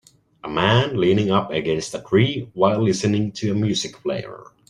A 0.43 0.49
man 0.49 0.97
leaning 0.99 1.29
up 1.29 1.51
against 1.51 1.93
a 1.93 2.01
tree 2.01 2.49
while 2.55 2.81
listening 2.81 3.31
to 3.33 3.51
a 3.51 3.53
music 3.53 3.97
player 4.01 4.45